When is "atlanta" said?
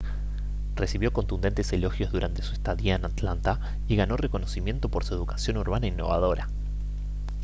3.05-3.59